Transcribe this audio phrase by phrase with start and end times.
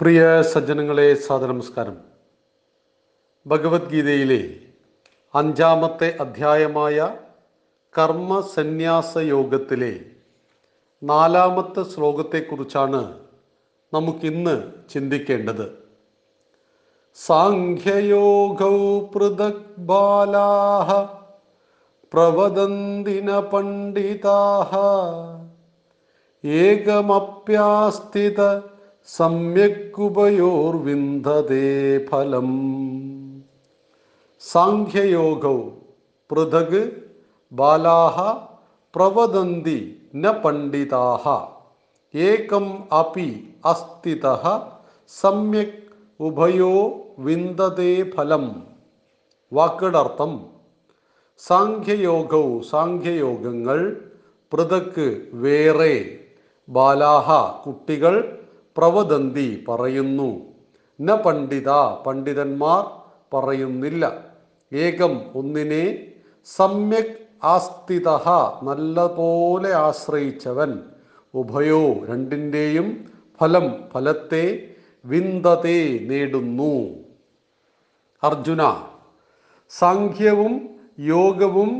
[0.00, 1.96] പ്രിയ സജ്ജനങ്ങളെ സാദനമസ്കാരം
[3.46, 4.38] ഭഗവത്ഗീതയിലെ
[5.34, 6.96] അഞ്ചാമത്തെ അധ്യായമായ
[7.94, 9.92] കർമ്മ സന്യാസ യോഗത്തിലെ
[11.02, 13.02] നാലാമത്തെ ശ്ലോകത്തെക്കുറിച്ചാണ്
[13.92, 14.56] നമുക്കിന്ന്
[14.94, 15.64] ചിന്തിക്കേണ്ടത്.
[17.18, 18.74] സാഖ്യയോഗൗ
[19.14, 20.90] പൃഥക് ബാലാഹ
[22.12, 24.72] പ്രവദന്തിന പണ്ഡിതാഹ
[26.64, 28.40] ഏകമപ്യാസ്ഥിത
[29.06, 32.50] സമ്യക്കുപയോർവിന്ദതേ ഫലം.
[34.40, 35.60] സാഖ്യയോഗൗ
[36.30, 36.92] പൃഥക്
[37.52, 38.36] ബാലാഹ
[38.94, 41.48] പ്രവദന്തി ന പണ്ഡിതാഹ.
[42.14, 44.26] ഏകം അപി അസ്ഥിത
[45.20, 48.66] സമ്യക് ഉഭയോ വിന്ദതേ ഫലം.
[49.52, 50.46] വാക്കുകളുടെ അർത്ഥം
[51.38, 53.96] സാഖ്യയോഗവും സാഖ്യയോഗങ്ങൾ
[54.52, 56.18] പൃഥക് വേറെ
[56.68, 58.41] ബാലാഹ കുട്ടികൾ
[58.76, 60.30] പ്രവദന്തി പറയുന്നു.
[61.00, 61.70] ന പണ്ഡിത
[62.06, 62.82] പണ്ഡിതന്മാർ
[63.36, 64.04] പറയുന്നില്ല.
[64.72, 65.84] ഏകം ഒന്നിനെ
[66.44, 68.08] സമ്യക് ആസ്ഥിത
[68.62, 70.70] നല്ലപോലെ ആശ്രയിച്ചവൻ.
[71.34, 72.88] ഉഭയോ രണ്ടിന്റെയും
[73.40, 74.44] ഫലം ഫലത്തെ
[75.04, 76.72] വിന്ദതെ നേടുന്നു.
[78.22, 78.62] അർജുന
[79.70, 80.54] സാഖ്യവും
[80.98, 81.70] യോഗവും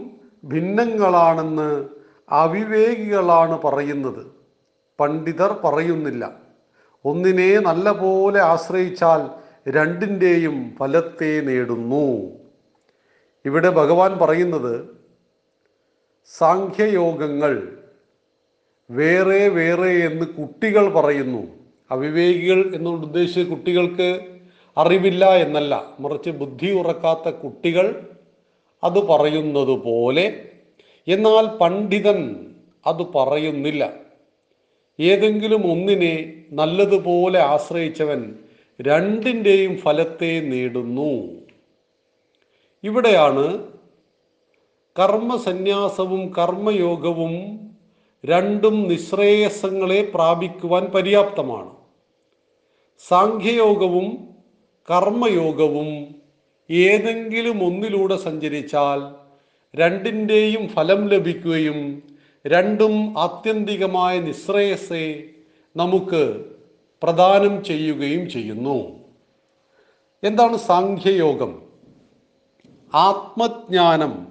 [0.44, 1.88] ഭിന്നങ്ങളാണെന്ന്
[2.30, 4.26] അവിവേകികളാണ് പറയുന്നത്.
[5.00, 6.32] പണ്ഡിതർ പറയുന്നില്ല.
[7.04, 12.30] ഒന്നിനെ നല്ല പോലെ ആശ്രയിച്ചാൽ രണ്ടിന്റെയും ഫലത്തെ നേടുന്നു.
[13.44, 14.88] ഇവിടെ ഭഗവാൻ പറയുന്നത്
[16.38, 17.78] സാഖ്യയോഗങ്ങൾ
[18.90, 21.48] വേറെ വേറെ എന്ന് കുട്ടികൾ പറയുന്നു.
[21.90, 24.20] അവിവേകികൾ എന്നുകൊണ്ട് ഉദ്ദേശിച്ച് കുട്ടികൾക്ക്
[24.76, 25.96] അറിവില്ല എന്നല്ല.
[26.00, 28.06] മറിച്ച് ബുദ്ധി ഉറക്കാത്ത കുട്ടികൾ
[28.84, 30.50] അത് പറയുന്നത് പോലെ.
[31.08, 32.46] എന്നാൽ പണ്ഡിതൻ
[32.86, 33.92] അത് പറയുന്നില്ല.
[34.98, 38.34] ഏതെങ്കിലും ഒന്നിനെ നല്ലതുപോലെ ആശ്രയിച്ചവൻ
[38.80, 41.12] രണ്ടിന്റെയും ഫലത്തെ നേടുന്നു.
[42.84, 43.66] ഇവിടെയാണ്
[44.98, 47.34] കർമ്മസന്യാസവും കർമ്മയോഗവും
[48.24, 51.70] രണ്ടും നിശ്രേയസങ്ങളെ പ്രാപിക്കുവാൻ പര്യാപ്തമാണ്.
[53.08, 54.28] സാഖ്യയോഗവും
[54.90, 55.88] കർമ്മയോഗവും
[56.70, 59.14] ഏതെങ്കിലും ഒന്നിലൂടെ സഞ്ചരിച്ചാൽ
[59.76, 62.02] രണ്ടിന്റെയും ഫലം ലഭിക്കുകയും
[62.46, 65.24] രണ്ടും ആത്യന്തികമായ നിശ്രേയസെ
[65.76, 66.44] നമുക്ക്
[67.02, 68.88] പ്രദാനം ചെയ്യുകയും ചെയ്യുന്നു.
[70.24, 71.62] എന്താണ് സാഖ്യയോഗം?
[72.94, 74.26] ആത്മജ്ഞാനം.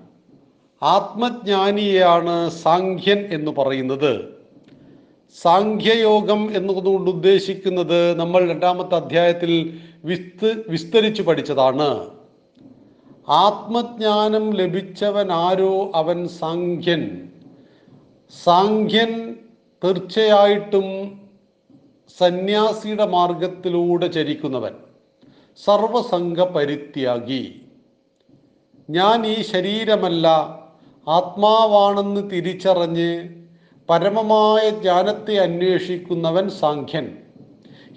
[0.83, 4.41] ആത്മജ്ഞാനിയാണ് സാഖ്യൻ എന്ന് പറയുന്നത്.
[5.41, 12.09] സാഖ്യയോഗം എന്നതുകൊണ്ട് ഉദ്ദേശിക്കുന്നത് നമ്മൾ രണ്ടാമത്തെ അധ്യായത്തിൽ വിസ്ത വിസ്തരിച്ചു പഠിച്ചതാണ്.
[13.29, 17.29] ആത്മജ്ഞാനം ലഭിച്ചവൻ ആരോ അവൻ സാഖ്യൻ.
[18.39, 19.35] സാഖ്യൻ
[19.83, 20.85] തീർച്ചയായിട്ടും
[22.17, 24.73] സന്യാസിയുടെ മാർഗത്തിലൂടെ ചരിക്കുന്നവൻ.
[25.65, 27.61] സർവസംഘ പരിത്യാഗി
[28.89, 30.27] ഞാൻ ഈ ശരീരമല്ല
[31.07, 33.29] ആത്മാവാണെന്ന് തിരിച്ചറിഞ്ഞ്
[33.89, 37.17] പരമമായ ജ്ഞാനത്തെ അന്വേഷിക്കുന്നവൻ സാഖ്യൻ.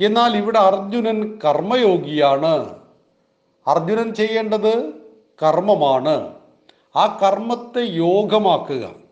[0.00, 2.74] എന്നാൽ ഇവിടെ അർജുനൻ കർമ്മയോഗിയാണ്.
[3.66, 4.92] അർജുനൻ ചെയ്യേണ്ടത്
[5.42, 6.34] കർമ്മമാണ്.
[6.96, 9.03] ആ കർമ്മത്തെ യോഗമാക്കുക.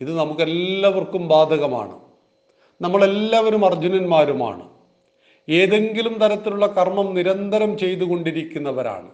[0.00, 2.00] ഇത് നമുക്കെല്ലാവർക്കും ബാധകമാണ്.
[2.80, 4.68] നമ്മളെല്ലാവരും അർജുനന്മാരുമാണ്.
[5.48, 9.10] ഏതെങ്കിലും തരത്തിലുള്ള കർമ്മം നിരന്തരം ചെയ്തുകൊണ്ടിരിക്കുന്നവരാണ്.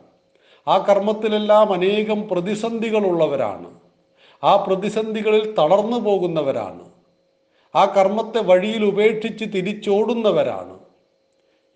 [0.69, 3.71] ആ കർമ്മത്തിലെല്ലാം അനേകം പ്രതിസന്ധികളുള്ളവരാണ്.
[4.45, 6.91] ആ പ്രതിസന്ധികളിൽ തളർന്നു പോകുന്നവരാണ്.
[7.75, 10.79] ആ കർമ്മത്തെ വഴിയിൽ ഉപേക്ഷിച്ച് തിരിച്ചോടുന്നവരാണ്.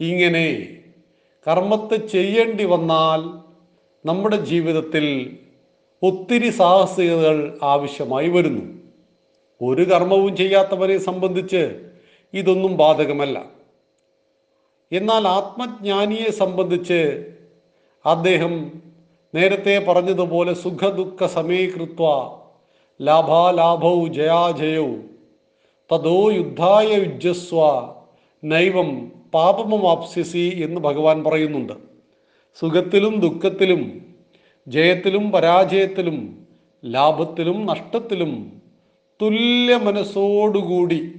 [0.00, 0.68] ഇങ്ങനെ
[1.48, 3.48] കർമ്മത്തെ ചെയ്യേണ്ടി വന്നാൽ
[4.08, 5.38] നമ്മുടെ ജീവിതത്തിൽ
[6.02, 8.77] ഒത്തിരി സാഹസികതകൾ ആവശ്യമായി വരുന്നു.
[9.62, 11.90] ഒരു കർമ്മവും ചെയ്യാത്തവരെ സംബന്ധിച്ച്
[12.34, 13.46] ഇതൊന്നും ബാധകമല്ല.
[14.92, 17.32] എന്നാൽ ആത്മജ്ഞാനിയെ സംബന്ധിച്ച്
[18.06, 18.82] അദ്ദേഹം
[19.34, 22.04] നേരത്തെ പറഞ്ഞതുപോലെ സുഖദുഃഖ സമീകൃത്വ
[23.00, 24.96] ലാഭാലാഭൗ ജയാജയൗ
[25.92, 27.64] തതോ യുദ്ധായ യുജസ്വ
[28.44, 31.72] നൈവം പാപമമാപ്സ്യസി എന്ന് ഭഗവാൻ പറയുന്നുണ്ട്.
[32.60, 33.82] സുഖത്തിലും ദുഃഖത്തിലും
[34.68, 36.46] ജയത്തിലും പരാജയത്തിലും
[36.84, 38.57] ലാഭത്തിലും നഷ്ടത്തിലും
[39.22, 41.14] തുല്യ മനസ്സോടുകൂടി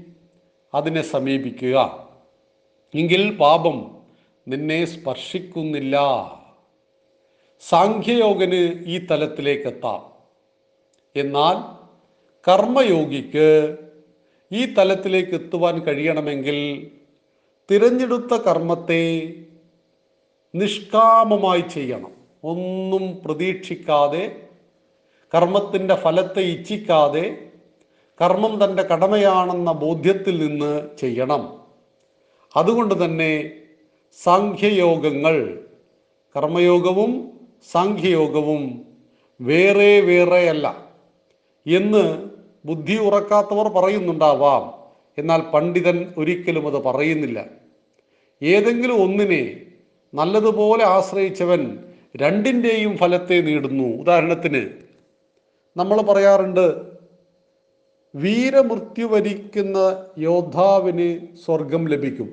[0.74, 2.08] അതിനെ സമീപിക്കുക.
[2.96, 3.98] എങ്കിൽ പാപം
[4.48, 5.96] നിന്നെ സ്പർശിക്കുന്നില്ല.
[7.60, 10.02] സാഖ്യയോഗന് ഈ തലത്തിലേക്ക് എത്താം
[11.16, 11.56] എന്നാൽ
[12.48, 13.78] കർമ്മയോഗിക്ക്
[14.52, 16.92] ഈ തലത്തിലേക്ക് എത്തുവാൻ കഴിയണമെങ്കിൽ
[17.72, 19.34] തിരഞ്ഞെടുത്ത കർമ്മത്തെ
[20.56, 22.12] നിഷ്കാമമായി ചെയ്യണം.
[22.44, 24.48] ഒന്നും പ്രതീക്ഷിക്കാതെ
[25.36, 27.49] കർമ്മത്തിന്റെ ഫലത്തെ ഇച്ഛിക്കാതെ
[28.22, 31.60] കർമ്മം തന്റെ കടമയാണെന്ന ബോധ്യത്തിൽ നിന്ന് ചെയ്യണം.
[32.56, 33.52] അതുകൊണ്ട് തന്നെ
[34.24, 35.60] സാഖ്യയോഗങ്ങൾ
[36.36, 37.40] കർമ്മയോഗവും
[37.72, 38.82] സാഖ്യയോഗവും
[39.42, 40.88] വേറെ വേറെയല്ല
[41.68, 42.30] എന്ന്
[42.66, 44.74] ബുദ്ധി ഉറക്കാത്തവർ പറയുന്നുണ്ടാവാം.
[45.18, 47.46] എന്നാൽ പണ്ഡിതൻ ഒരിക്കലും അത് പറയുന്നില്ല.
[48.44, 49.62] ഏതെങ്കിലും ഒന്നിനെ
[50.14, 51.80] നല്ലതുപോലെ ആശ്രയിച്ചവൻ
[52.18, 53.84] രണ്ടിന്റെയും ഫലത്തെ നേടുന്നു.
[53.84, 54.70] ഉദാഹരണത്തിന്
[55.78, 56.99] നമ്മൾ പറയാറുണ്ട്
[58.16, 59.78] വീരമൃത്യു വരിക്കുന്ന
[60.28, 61.10] യോദ്ധാവിന്
[61.44, 62.30] സ്വർഗം ലഭിക്കും.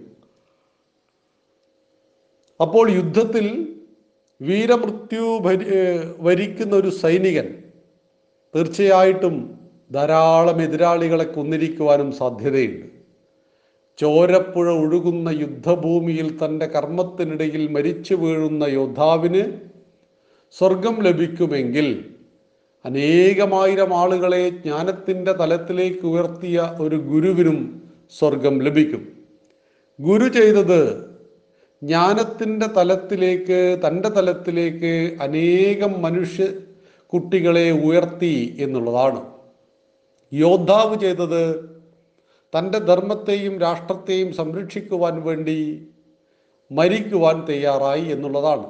[2.61, 3.47] അപ്പോൾ യുദ്ധത്തിൽ
[4.41, 5.27] വീരമൃത്യു
[6.27, 7.47] വരിക്കുന്ന ഒരു സൈനികൻ
[8.55, 9.37] തീർച്ചയായിട്ടും
[9.95, 12.87] ധാരാളം എതിരാളികളെ കൊന്നിരിക്കുവാനും സാധ്യതയുണ്ട്.
[13.99, 19.43] ചോരപ്പുഴ ഒഴുകുന്ന യുദ്ധഭൂമിയിൽ തന്റെ കർമ്മത്തിനിടയിൽ മരിച്ചു വീഴുന്ന യോദ്ധാവിന്
[20.57, 21.87] സ്വർഗം ലഭിക്കുമെങ്കിൽ
[22.87, 27.59] അനേകമായിരം ആളുകളെ ജ്ഞാനത്തിന്റെ തലത്തിലേക്ക് ഉയർത്തിയ ഒരു ഗുരുവിനും
[28.19, 29.03] സ്വർഗം ലഭിക്കും.
[30.01, 30.81] ഗുരു ചെയ്തത്
[31.83, 36.47] ജ്ഞാനത്തിന്റെ തലത്തിലേക്ക് തന്റെ തലത്തിലേക്ക് അനേകം മനുഷ്യ
[37.13, 39.21] കുട്ടികളെ ഉയർത്തി എന്നുള്ളതാണ്.
[40.33, 41.43] യോദ്ധാവ് ചെയ്തത്
[42.53, 45.59] തന്റെ ധർമ്മത്തെയും രാഷ്ട്രത്തെയും സംരക്ഷിക്കുവാൻ വേണ്ടി
[46.71, 48.67] മരിക്കുവാൻ തയ്യാറായി എന്നുള്ളതാണ്.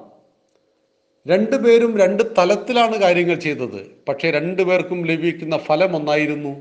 [1.26, 3.90] രണ്ടുപേരും രണ്ട് തലത്തിലാണ് കാര്യങ്ങൾ ചെയ്തത്.
[4.08, 6.56] പക്ഷേ രണ്ടുപേർക്കും ലഭിക്കുന്ന ഫലം ഒന്നായിരുന്നു.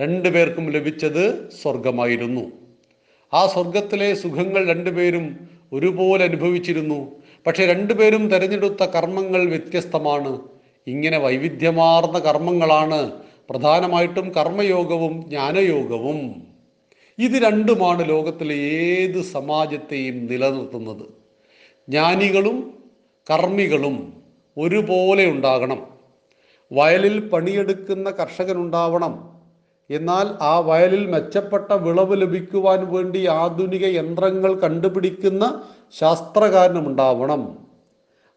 [0.00, 2.52] രണ്ടുപേർക്കും ലഭിച്ചത് സ്വർഗമായിരുന്നു
[3.34, 7.12] ആ സ്വർഗത്തിലെ സുഖങ്ങൾ രണ്ടുപേരും ഒരുപോലെ അനുഭവിച്ചിരുന്നു.
[7.46, 10.40] പക്ഷെ രണ്ടുപേരും തിരഞ്ഞെടുത്ത കർമ്മങ്ങൾ വ്യത്യസ്തമാണ്.
[10.86, 13.12] ഇങ്ങനെ വൈവിധ്യമാർന്ന കർമ്മങ്ങളാണ്
[13.50, 16.42] പ്രധാനമായിട്ടും കർമ്മയോഗവും ജ്ഞാനയോഗവും.
[17.18, 21.06] ഇത് രണ്ടുമാണ് ലോകത്തിലെ ഏത് സമാജത്തെയും നിലനിർത്തുന്നത്.
[21.88, 22.79] ജ്ഞാനികളും
[23.28, 24.22] കർമ്മികളും
[24.58, 25.80] ഒരുപോലെ ഉണ്ടാകണം.
[26.72, 29.40] വയലിൽ പണിയെടുക്കുന്ന കർഷകനുണ്ടാവണം.
[29.90, 35.62] എന്നാൽ ആ വയലിൽ മെച്ചപ്പെട്ട വിളവ് ലഭിക്കുവാൻ വേണ്ടി ആധുനിക യന്ത്രങ്ങൾ കണ്ടുപിടിക്കുന്ന
[35.98, 37.70] ശാസ്ത്രകാരനുണ്ടാവണം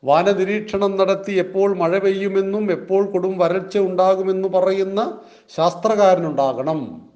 [0.04, 5.20] വാനനിരീക്ഷണം നടത്തി എപ്പോൾ മഴ പെയ്യുമെന്നും എപ്പോൾ കൊടും വരൾച്ച ഉണ്ടാകുമെന്ന് പറയുന്ന
[5.58, 7.10] ശാസ്ത്രകാരനുണ്ടാകണം.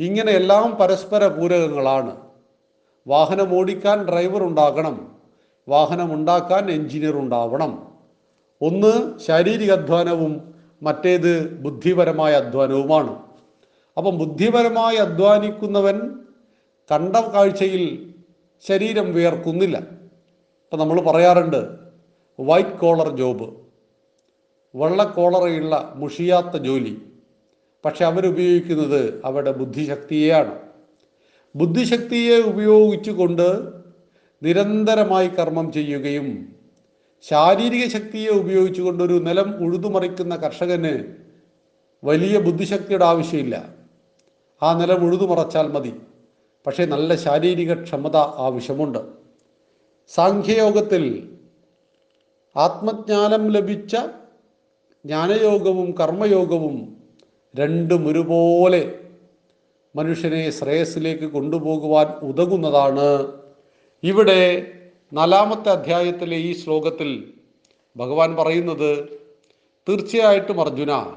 [0.00, 2.16] ഇങ്ങനെ എല്ലാം പരസ്പര പൂരകങ്ങളാണ്.
[3.06, 5.13] വാഹനം ഓടിക്കാൻ ഡ്രൈവർ ഉണ്ടാകണം.
[5.68, 7.88] വാഹനം ഉണ്ടാക്കാൻ എഞ്ചിനീയർ ഉണ്ടാവണം.
[8.62, 13.22] ഒന്ന് ശാരീരിക അധ്വാനവും മറ്റേത് ബുദ്ധിപരമായ അധ്വാനവുമാണ്.
[13.96, 16.18] അപ്പം ബുദ്ധിപരമായി അധ്വാനിക്കുന്നവൻ
[16.92, 18.14] കണ്ട കാഴ്ചയിൽ
[18.68, 19.76] ശരീരം വിയർക്കുന്നില്ല.
[19.78, 21.70] ഇപ്പം നമ്മൾ പറയാറുണ്ട്
[22.40, 23.54] വൈറ്റ് കോളർ ജോബ്
[24.74, 27.02] വെള്ളക്കോളറയുള്ള മുഷിയാത്ത ജോലി.
[27.84, 30.58] പക്ഷെ അവരുപയോഗിക്കുന്നത് അവരുടെ ബുദ്ധിശക്തിയെയാണ്.
[31.56, 33.83] ബുദ്ധിശക്തിയെ ഉപയോഗിച്ചുകൊണ്ട്
[34.42, 36.54] നിരന്തരമായി കർമ്മം ചെയ്യുകയും
[37.22, 41.04] ശാരീരിക ശക്തിയെ ഉപയോഗിച്ചുകൊണ്ട് ഒരു നിലം ഉഴുതുമറിക്കുന്ന കർഷകന്
[42.04, 43.74] വലിയ ബുദ്ധിശക്തിയുടെ ആവശ്യമില്ല.
[44.62, 46.00] ആ നിലം ഉഴുതുമറച്ചാൽ മതി.
[46.66, 48.98] പക്ഷേ നല്ല ശാരീരിക ക്ഷമത ആവശ്യമുണ്ട്.
[50.08, 51.04] സാഖ്യയോഗത്തിൽ
[52.56, 53.96] ആത്മജ്ഞാനം ലഭിച്ച
[55.04, 56.96] ജ്ഞാനയോഗവും കർമ്മയോഗവും
[57.56, 58.98] രണ്ടും ഒരുപോലെ
[59.96, 63.32] മനുഷ്യനെ ശ്രേയസ്സിലേക്ക് കൊണ്ടുപോകുവാൻ ഉതകുന്നതാണ്
[64.04, 64.72] ഇവിടെ
[65.12, 67.34] നാലാമത്തെ അധ്യായത്തിലെ ഈ ശ്ലോകത്തിൽ
[67.96, 69.20] ഭഗവാൻ പറയുന്നത്
[69.88, 71.16] തീർച്ചയായിട്ടും അർജുന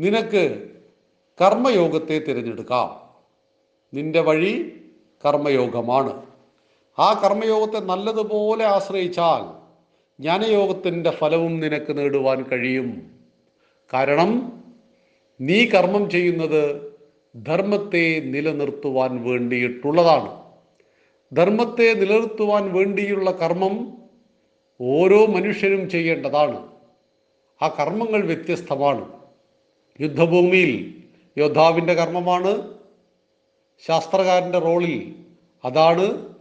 [0.00, 0.70] നിനക്ക്
[1.40, 3.18] കർമ്മയോഗത്തെ തിരഞ്ഞെടുക്കാം.
[3.94, 4.80] നിന്റെ വഴി
[5.24, 6.22] കർമ്മയോഗമാണ്.
[6.98, 9.64] ആ കർമ്മയോഗത്തെ നല്ലതുപോലെ ആശ്രയിച്ചാൽ
[10.20, 13.10] ജ്ഞാനയോഗത്തിന്റെ ഫലവും നിനക്ക് നേടുവാൻ കഴിയും.
[13.94, 14.62] കാരണം
[15.40, 16.92] നീ കർമ്മം ചെയ്യുന്നത്
[17.46, 20.43] ധർമ്മത്തെ നിലനിർത്തുവാൻ വേണ്ടിയിട്ടുള്ളതാണ്.
[21.34, 23.98] ധർമ്മത്തെ നിലനിർത്തുവാൻ വേണ്ടിയുള്ള കർമ്മം
[24.80, 26.66] ഓരോ മനുഷ്യനും ചെയ്യേണ്ടതാണ്.
[27.62, 29.12] ആ കർമ്മങ്ങൾ വ്യത്യസ്തമാണ്.
[30.00, 30.94] യുദ്ധഭൂമിയിൽ
[31.38, 32.74] യോദ്ധാവിന്റെ കർമ്മമാണ്
[33.86, 35.14] ശാസ്ത്രകാരന്റെ റോളിൽ
[35.64, 36.34] അതാണ്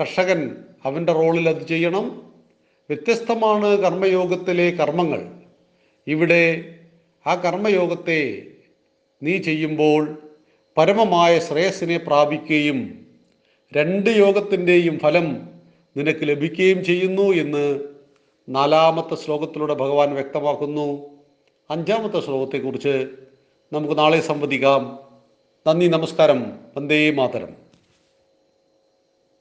[0.00, 2.32] കർഷകൻ അവന്റെ റോളിൽ അത് ചെയ്യണം.
[2.90, 5.32] വ്യത്യസ്തമാണ് കർമ്മയോഗത്തിലെ കർമ്മങ്ങൾ.
[6.06, 6.74] ഇവിടെ
[7.26, 8.46] ആ കർമ്മയോഗത്തെ
[9.22, 10.18] നീ ചെയ്യുമ്പോൾ
[10.78, 13.07] പരമമായ ശ്രേയസ്സിനെ പ്രാപിക്കുകയും
[13.76, 15.48] രണ്ട് യോഗത്തിന്റെയും ഫലം
[15.96, 17.80] നിനക്ക് ലഭിക്കുകയും ചെയ്യുന്നു എന്ന്
[18.48, 21.10] നാലാമത്തെ ശ്ലോകത്തിലൂടെ ഭഗവാൻ വ്യക്തമാക്കുന്നു.
[21.70, 23.08] അഞ്ചാമത്തെ ശ്ലോകത്തെക്കുറിച്ച്
[23.72, 24.98] നമുക്ക് നാളെ സംവദിക്കാം.
[25.66, 26.52] നന്ദി നമസ്കാരം.
[26.76, 27.67] വന്ദേ മാതരം.